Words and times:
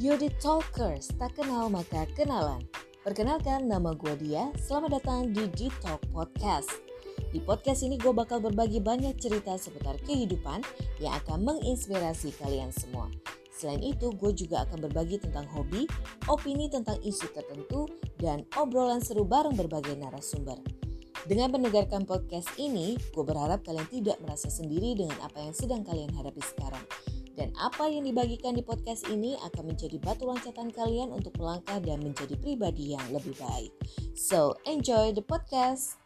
The 0.00 0.32
Talkers, 0.40 1.12
tak 1.20 1.36
kenal 1.36 1.68
maka 1.68 2.08
kenalan. 2.16 2.64
Perkenalkan 3.04 3.68
nama 3.68 3.92
gue 3.92 4.16
Dia, 4.16 4.48
selamat 4.56 4.96
datang 4.96 5.28
di 5.28 5.44
G-Talk 5.52 6.08
Podcast. 6.08 6.72
Di 7.28 7.36
podcast 7.44 7.84
ini 7.84 8.00
gue 8.00 8.08
bakal 8.08 8.40
berbagi 8.40 8.80
banyak 8.80 9.20
cerita 9.20 9.60
seputar 9.60 10.00
kehidupan 10.08 10.64
yang 11.04 11.12
akan 11.20 11.44
menginspirasi 11.44 12.32
kalian 12.40 12.72
semua. 12.72 13.12
Selain 13.52 13.84
itu, 13.84 14.08
gue 14.16 14.32
juga 14.32 14.64
akan 14.64 14.88
berbagi 14.88 15.20
tentang 15.20 15.44
hobi, 15.52 15.84
opini 16.32 16.72
tentang 16.72 16.96
isu 17.04 17.28
tertentu, 17.36 17.84
dan 18.16 18.48
obrolan 18.56 19.04
seru 19.04 19.28
bareng 19.28 19.52
berbagai 19.52 20.00
narasumber. 20.00 20.56
Dengan 21.28 21.52
mendengarkan 21.52 22.08
podcast 22.08 22.48
ini, 22.56 22.96
gue 22.96 23.20
berharap 23.20 23.60
kalian 23.68 23.84
tidak 23.92 24.16
merasa 24.24 24.48
sendiri 24.48 24.96
dengan 24.96 25.20
apa 25.20 25.44
yang 25.44 25.52
sedang 25.52 25.84
kalian 25.84 26.08
hadapi 26.16 26.40
sekarang. 26.40 26.88
Dan 27.36 27.52
apa 27.60 27.86
yang 27.86 28.08
dibagikan 28.08 28.56
di 28.56 28.64
podcast 28.64 29.06
ini 29.12 29.36
akan 29.38 29.76
menjadi 29.76 30.00
batu 30.00 30.26
loncatan 30.26 30.72
kalian 30.72 31.14
untuk 31.14 31.36
melangkah 31.36 31.78
dan 31.78 32.02
menjadi 32.02 32.34
pribadi 32.40 32.96
yang 32.96 33.04
lebih 33.12 33.36
baik. 33.38 33.70
So, 34.16 34.56
enjoy 34.64 35.14
the 35.14 35.22
podcast! 35.22 35.99